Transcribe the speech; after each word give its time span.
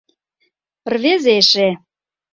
Рвезе 0.93 1.33
эше. 1.41 1.69